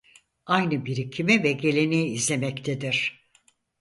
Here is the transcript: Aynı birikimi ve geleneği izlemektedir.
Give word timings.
Aynı 0.45 0.85
birikimi 0.85 1.43
ve 1.43 1.51
geleneği 1.51 2.07
izlemektedir. 2.07 3.29